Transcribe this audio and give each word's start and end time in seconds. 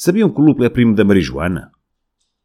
Sabiam 0.00 0.30
que 0.30 0.40
o 0.40 0.44
lúpulo 0.44 0.64
é 0.64 0.68
primo 0.68 0.94
da 0.94 1.04
marijuana? 1.04 1.72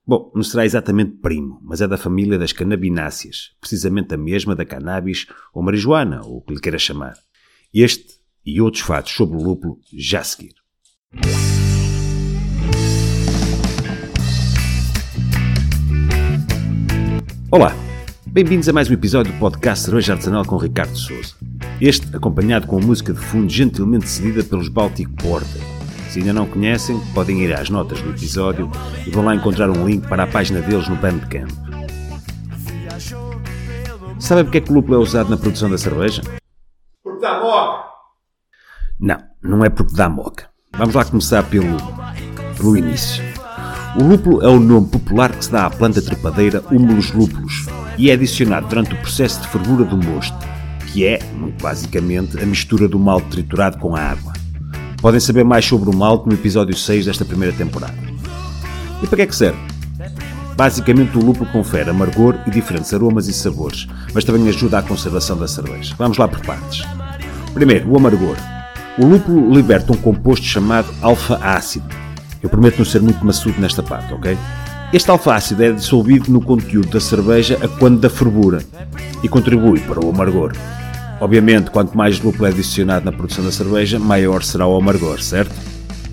Bom, 0.08 0.32
não 0.34 0.42
será 0.42 0.66
exatamente 0.66 1.18
primo, 1.22 1.60
mas 1.62 1.82
é 1.82 1.88
da 1.88 2.00
família 2.00 2.36
das 2.40 2.52
canabináceas, 2.52 3.52
precisamente 3.62 4.12
a 4.16 4.18
mesma 4.18 4.56
da 4.56 4.66
cannabis 4.66 5.28
ou 5.54 5.62
marijuana, 5.62 6.22
ou 6.24 6.38
o 6.38 6.42
que 6.42 6.56
lhe 6.56 6.60
queira 6.60 6.80
chamar. 6.80 7.14
Este 7.72 8.16
e 8.44 8.60
outros 8.60 8.82
fatos 8.82 9.12
sobre 9.12 9.38
o 9.38 9.44
lúpulo 9.44 9.78
já 9.96 10.22
a 10.22 10.24
seguir. 10.24 10.56
Olá, 17.52 17.72
bem-vindos 18.26 18.68
a 18.68 18.74
mais 18.74 18.90
um 18.90 18.94
episódio 18.94 19.32
do 19.32 19.38
podcast 19.38 19.86
Cerveja 19.86 20.14
Artesanal 20.14 20.44
com 20.44 20.58
Ricardo 20.58 20.98
Souza. 20.98 21.36
Este 21.80 22.16
acompanhado 22.16 22.66
com 22.66 22.80
a 22.80 22.82
música 22.82 23.14
de 23.14 23.20
fundo 23.20 23.48
gentilmente 23.48 24.10
cedida 24.10 24.44
pelos 24.44 24.70
Baltic 24.70 25.08
Porter 25.22 25.73
se 26.14 26.20
ainda 26.20 26.32
não 26.32 26.46
conhecem, 26.46 27.00
podem 27.16 27.42
ir 27.42 27.52
às 27.60 27.72
notas 27.72 28.00
do 28.00 28.12
episódio 28.12 28.70
e 29.08 29.10
vão 29.10 29.26
lá 29.26 29.34
encontrar 29.34 29.68
um 29.72 29.84
link 29.84 30.08
para 30.08 30.26
a 30.26 30.28
página 30.28 30.62
deles 30.62 30.88
no 30.88 30.96
Bandcamp. 30.96 31.50
Sabem 34.20 34.44
porque 34.44 34.60
é 34.60 34.62
que 34.62 34.72
o 34.72 34.76
lúpulo 34.76 34.94
é 34.94 35.00
usado 35.00 35.32
na 35.32 35.38
produção 35.38 35.72
da 35.72 35.78
cerveja? 35.78 36.22
Porque 37.02 37.20
dá 37.20 37.40
moca! 37.42 37.86
Não, 39.00 39.18
não 39.42 39.66
é 39.66 39.72
porque 39.72 39.96
dá 39.96 40.08
moca. 40.08 40.50
Vamos 40.78 40.94
lá 40.94 41.04
começar 41.04 41.42
pelo, 41.50 41.78
pelo 42.58 42.78
início. 42.78 43.24
O 44.00 44.04
lúpulo 44.04 44.44
é 44.44 44.48
o 44.48 44.60
nome 44.60 44.90
popular 44.90 45.36
que 45.36 45.46
se 45.46 45.52
dá 45.52 45.66
à 45.66 45.70
planta 45.72 46.00
trepadeira 46.00 46.64
Humulus 46.72 47.12
lupulus 47.12 47.66
e 47.98 48.12
é 48.12 48.14
adicionado 48.14 48.68
durante 48.68 48.94
o 48.94 48.98
processo 48.98 49.42
de 49.42 49.48
fervura 49.48 49.84
do 49.84 49.98
mosto, 49.98 50.38
que 50.92 51.08
é, 51.08 51.24
muito 51.34 51.60
basicamente, 51.64 52.38
a 52.40 52.46
mistura 52.46 52.88
do 52.88 53.00
malte 53.00 53.30
triturado 53.30 53.80
com 53.80 53.96
a 53.96 54.00
água. 54.00 54.43
Podem 55.04 55.20
saber 55.20 55.44
mais 55.44 55.66
sobre 55.66 55.90
o 55.90 55.94
malte 55.94 56.30
no 56.30 56.34
episódio 56.34 56.74
6 56.74 57.08
desta 57.08 57.26
primeira 57.26 57.54
temporada. 57.54 57.94
E 59.02 59.06
para 59.06 59.18
que 59.18 59.22
é 59.24 59.26
que 59.26 59.36
serve? 59.36 59.60
Basicamente, 60.56 61.18
o 61.18 61.22
lúpulo 61.22 61.52
confere 61.52 61.90
amargor 61.90 62.40
e 62.48 62.50
diferentes 62.50 62.94
aromas 62.94 63.28
e 63.28 63.34
sabores, 63.34 63.86
mas 64.14 64.24
também 64.24 64.48
ajuda 64.48 64.80
à 64.80 64.82
conservação 64.82 65.36
da 65.38 65.46
cerveja. 65.46 65.94
Vamos 65.98 66.18
lá 66.18 66.26
por 66.26 66.40
partes. 66.46 66.88
Primeiro, 67.54 67.92
o 67.92 67.98
amargor. 67.98 68.38
O 68.98 69.06
lúpulo 69.06 69.54
liberta 69.54 69.92
um 69.92 69.98
composto 69.98 70.46
chamado 70.46 70.88
alfa-ácido. 71.02 71.94
Eu 72.42 72.50
prometo 72.50 72.78
não 72.78 72.86
ser 72.86 73.02
muito 73.02 73.26
maçudo 73.26 73.60
nesta 73.60 73.84
parte, 73.84 74.14
ok? 74.14 74.38
Este 74.94 75.12
alfa-ácido 75.12 75.66
é 75.66 75.72
dissolvido 75.74 76.32
no 76.32 76.40
conteúdo 76.40 76.88
da 76.88 77.02
cerveja 77.02 77.60
a 77.62 77.68
quando 77.68 78.00
da 78.00 78.10
fervura 78.10 78.64
e 79.22 79.28
contribui 79.28 79.82
para 79.82 80.00
o 80.00 80.10
amargor. 80.10 80.54
Obviamente, 81.24 81.72
quanto 81.72 81.96
mais 81.96 82.20
lúpulo 82.20 82.48
é 82.48 82.50
adicionado 82.50 83.06
na 83.06 83.12
produção 83.14 83.46
da 83.46 83.52
cerveja, 83.52 83.98
maior 83.98 84.44
será 84.44 84.68
o 84.68 84.76
amargor, 84.76 85.22
certo? 85.22 85.56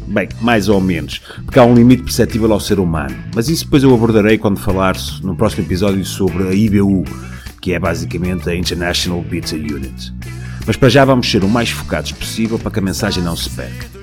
Bem, 0.07 0.29
mais 0.41 0.69
ou 0.69 0.81
menos, 0.81 1.21
porque 1.45 1.59
há 1.59 1.65
um 1.65 1.75
limite 1.75 2.05
perceptível 2.05 2.53
ao 2.53 2.61
ser 2.61 2.79
humano. 2.79 3.17
Mas 3.35 3.49
isso 3.49 3.65
depois 3.65 3.83
eu 3.83 3.93
abordarei 3.93 4.39
quando 4.39 4.61
falar 4.61 4.97
no 5.25 5.35
próximo 5.35 5.65
episódio 5.65 6.05
sobre 6.05 6.47
a 6.47 6.55
IBU, 6.55 7.03
que 7.61 7.73
é 7.73 7.79
basicamente 7.81 8.49
a 8.49 8.55
International 8.55 9.21
Pizza 9.25 9.57
Unit. 9.57 10.15
Mas 10.65 10.77
para 10.77 10.89
já 10.89 11.05
vamos 11.05 11.29
ser 11.29 11.43
o 11.43 11.49
mais 11.49 11.71
focados 11.71 12.13
possível 12.13 12.57
para 12.57 12.71
que 12.71 12.79
a 12.79 12.83
mensagem 12.83 13.21
não 13.21 13.35
se 13.35 13.51
perca. 13.51 14.00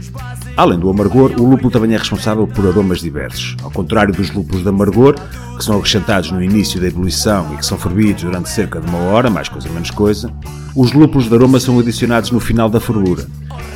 Além 0.58 0.80
do 0.80 0.90
amargor, 0.90 1.32
o 1.40 1.48
lúpulo 1.48 1.70
também 1.70 1.94
é 1.94 1.98
responsável 1.98 2.48
por 2.48 2.66
aromas 2.66 3.00
diversos. 3.00 3.56
Ao 3.62 3.70
contrário 3.70 4.12
dos 4.12 4.32
lúpulos 4.32 4.64
de 4.64 4.70
amargor, 4.70 5.14
que 5.56 5.64
são 5.64 5.78
acrescentados 5.78 6.32
no 6.32 6.42
início 6.42 6.82
da 6.82 6.88
ebulição 6.88 7.54
e 7.54 7.58
que 7.58 7.66
são 7.66 7.78
fervidos 7.78 8.24
durante 8.24 8.50
cerca 8.50 8.82
de 8.82 8.88
uma 8.88 8.98
hora, 8.98 9.30
mais 9.30 9.48
coisa 9.48 9.70
menos 9.70 9.92
coisa, 9.92 10.34
os 10.76 10.94
lúpulos 10.94 11.30
de 11.30 11.36
aroma 11.36 11.60
são 11.60 11.78
adicionados 11.78 12.32
no 12.32 12.40
final 12.40 12.72
da 12.72 12.80
fervura 12.80 13.28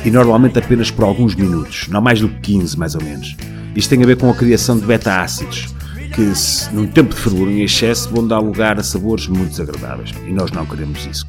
e 0.04 0.10
normalmente 0.10 0.58
apenas 0.58 0.90
por 0.90 1.04
alguns 1.04 1.36
minutos, 1.36 1.86
não 1.88 2.00
mais 2.00 2.20
do 2.20 2.28
que 2.28 2.40
15 2.40 2.76
mais 2.76 2.96
ou 2.96 3.02
menos. 3.04 3.36
Isto 3.76 3.90
tem 3.90 4.02
a 4.02 4.06
ver 4.06 4.16
com 4.16 4.28
a 4.28 4.34
criação 4.34 4.76
de 4.76 4.84
beta-ácidos, 4.84 5.72
que, 6.12 6.34
se, 6.34 6.74
num 6.74 6.88
tempo 6.88 7.14
de 7.14 7.20
fervura 7.20 7.50
em 7.52 7.62
excesso, 7.62 8.10
vão 8.10 8.26
dar 8.26 8.40
lugar 8.40 8.80
a 8.80 8.82
sabores 8.82 9.28
muito 9.28 9.50
desagradáveis. 9.50 10.12
E 10.26 10.32
nós 10.32 10.50
não 10.50 10.66
queremos 10.66 11.06
isso. 11.06 11.24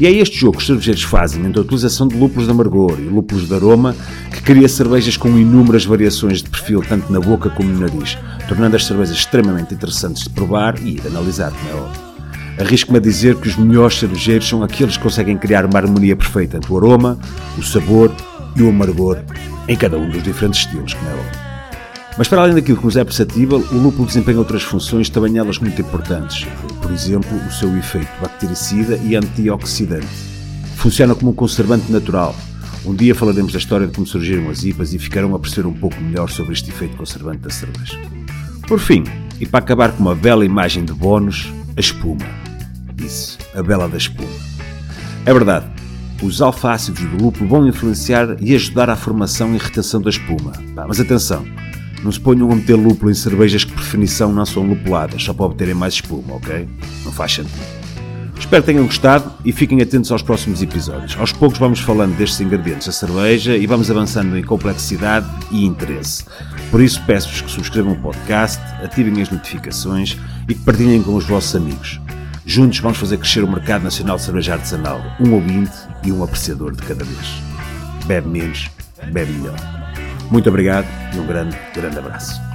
E 0.00 0.06
é 0.06 0.10
este 0.10 0.36
jogo 0.36 0.56
que 0.56 0.62
os 0.62 0.66
cervejeiros 0.66 1.02
fazem 1.04 1.44
entre 1.44 1.58
a 1.58 1.62
utilização 1.62 2.08
de 2.08 2.16
lúpulos 2.16 2.46
de 2.46 2.50
amargor 2.50 2.98
e 2.98 3.04
lúpulos 3.04 3.46
de 3.46 3.54
aroma 3.54 3.94
que 4.32 4.42
cria 4.42 4.68
cervejas 4.68 5.16
com 5.16 5.28
inúmeras 5.38 5.84
variações 5.84 6.42
de 6.42 6.50
perfil, 6.50 6.82
tanto 6.82 7.12
na 7.12 7.20
boca 7.20 7.48
como 7.50 7.68
no 7.68 7.80
nariz, 7.80 8.18
tornando 8.48 8.74
as 8.74 8.84
cervejas 8.84 9.16
extremamente 9.16 9.72
interessantes 9.72 10.24
de 10.24 10.30
provar 10.30 10.76
e 10.84 10.94
de 10.94 11.06
analisar, 11.06 11.52
como 11.52 11.70
é 11.70 11.74
óbvio. 11.74 12.02
Arrisco-me 12.58 12.98
a 12.98 13.00
dizer 13.00 13.36
que 13.36 13.48
os 13.48 13.56
melhores 13.56 13.98
cervejeiros 13.98 14.48
são 14.48 14.62
aqueles 14.62 14.96
que 14.96 15.02
conseguem 15.02 15.36
criar 15.36 15.64
uma 15.64 15.78
harmonia 15.78 16.16
perfeita 16.16 16.56
entre 16.56 16.72
o 16.72 16.76
aroma, 16.76 17.18
o 17.56 17.62
sabor 17.62 18.12
e 18.56 18.62
o 18.62 18.68
amargor 18.68 19.18
em 19.68 19.76
cada 19.76 19.96
um 19.96 20.10
dos 20.10 20.22
diferentes 20.22 20.60
estilos, 20.60 20.94
como 20.94 21.08
é 21.08 21.14
óbvio. 21.14 21.53
Mas 22.16 22.28
para 22.28 22.42
além 22.42 22.54
daquilo 22.54 22.78
que 22.78 22.84
nos 22.84 22.96
é 22.96 23.02
perceptível, 23.02 23.58
o 23.72 23.74
lúpulo 23.76 24.06
desempenha 24.06 24.38
outras 24.38 24.62
funções, 24.62 25.08
também 25.08 25.36
elas 25.36 25.58
muito 25.58 25.80
importantes. 25.80 26.46
Por 26.80 26.92
exemplo, 26.92 27.36
o 27.36 27.50
seu 27.50 27.76
efeito 27.76 28.10
bactericida 28.20 28.96
e 28.98 29.16
antioxidante. 29.16 30.06
Funciona 30.76 31.14
como 31.14 31.32
um 31.32 31.34
conservante 31.34 31.90
natural. 31.90 32.34
Um 32.86 32.94
dia 32.94 33.14
falaremos 33.14 33.52
da 33.52 33.58
história 33.58 33.86
de 33.86 33.94
como 33.94 34.06
surgiram 34.06 34.48
as 34.48 34.62
IPAs 34.62 34.92
e 34.92 34.98
ficarão 34.98 35.34
a 35.34 35.38
perceber 35.38 35.66
um 35.66 35.72
pouco 35.72 36.00
melhor 36.00 36.30
sobre 36.30 36.52
este 36.52 36.70
efeito 36.70 36.96
conservante 36.96 37.38
da 37.38 37.50
cerveja. 37.50 37.98
Por 38.68 38.78
fim, 38.78 39.04
e 39.40 39.46
para 39.46 39.58
acabar 39.58 39.92
com 39.92 40.02
uma 40.02 40.14
bela 40.14 40.44
imagem 40.44 40.84
de 40.84 40.92
bónus, 40.92 41.52
a 41.76 41.80
espuma. 41.80 42.26
Isso, 42.98 43.38
a 43.54 43.62
bela 43.62 43.88
da 43.88 43.96
espuma. 43.96 44.28
É 45.26 45.32
verdade, 45.32 45.66
os 46.22 46.40
alfa-ácidos 46.40 47.02
do 47.02 47.24
lúpulo 47.24 47.48
vão 47.48 47.66
influenciar 47.66 48.36
e 48.40 48.54
ajudar 48.54 48.88
à 48.88 48.96
formação 48.96 49.54
e 49.54 49.58
retenção 49.58 50.00
da 50.00 50.10
espuma. 50.10 50.52
Mas 50.86 51.00
atenção, 51.00 51.44
não 52.04 52.12
se 52.12 52.20
ponham 52.20 52.50
a 52.52 52.54
meter 52.54 52.74
lúpulo 52.74 53.10
em 53.10 53.14
cervejas 53.14 53.64
que 53.64 53.72
por 53.72 53.82
definição 53.82 54.30
não 54.30 54.44
são 54.44 54.62
lupuladas, 54.62 55.24
só 55.24 55.32
para 55.32 55.46
obterem 55.46 55.74
mais 55.74 55.94
espuma, 55.94 56.34
ok? 56.34 56.68
Não 57.02 57.10
faz 57.10 57.32
sentido. 57.32 57.84
Espero 58.38 58.62
que 58.62 58.72
tenham 58.72 58.84
gostado 58.84 59.32
e 59.42 59.52
fiquem 59.52 59.80
atentos 59.80 60.12
aos 60.12 60.20
próximos 60.20 60.60
episódios. 60.60 61.16
Aos 61.18 61.32
poucos 61.32 61.58
vamos 61.58 61.80
falando 61.80 62.14
destes 62.16 62.40
ingredientes 62.40 62.86
da 62.86 62.92
cerveja 62.92 63.56
e 63.56 63.66
vamos 63.66 63.90
avançando 63.90 64.36
em 64.36 64.42
complexidade 64.42 65.26
e 65.50 65.64
interesse. 65.64 66.24
Por 66.70 66.82
isso 66.82 67.02
peço-vos 67.06 67.40
que 67.40 67.50
subscrevam 67.50 67.92
o 67.92 68.00
podcast, 68.00 68.60
ativem 68.82 69.22
as 69.22 69.30
notificações 69.30 70.18
e 70.46 70.54
que 70.54 70.60
partilhem 70.60 71.02
com 71.02 71.14
os 71.14 71.24
vossos 71.24 71.56
amigos. 71.56 72.00
Juntos 72.44 72.80
vamos 72.80 72.98
fazer 72.98 73.16
crescer 73.16 73.42
o 73.42 73.50
mercado 73.50 73.84
nacional 73.84 74.16
de 74.16 74.24
cerveja 74.24 74.52
artesanal, 74.52 75.00
um 75.18 75.32
ouvinte 75.32 75.72
e 76.04 76.12
um 76.12 76.22
apreciador 76.22 76.72
de 76.72 76.82
cada 76.82 77.02
vez. 77.02 77.42
Bebe 78.04 78.28
menos, 78.28 78.68
bebe 79.10 79.32
melhor. 79.32 79.83
Muito 80.30 80.48
obrigado 80.48 80.86
e 81.14 81.18
um 81.18 81.26
grande, 81.26 81.56
grande 81.74 81.98
abraço. 81.98 82.53